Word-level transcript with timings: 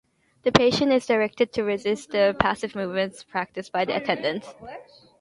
The 0.41 0.51
patient 0.51 0.91
is 0.91 1.05
directed 1.05 1.53
to 1.53 1.63
resist 1.63 2.09
the 2.09 2.35
passive 2.39 2.73
movements 2.75 3.23
practiced 3.23 3.71
by 3.71 3.85
the 3.85 3.95
attendant. 3.97 4.43